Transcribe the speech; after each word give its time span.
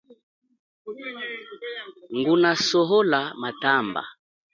Nguna 2.17 2.51
sohola 2.69 3.21
matamba. 3.41 4.03